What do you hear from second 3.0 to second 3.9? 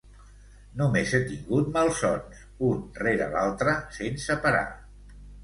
rere l'altre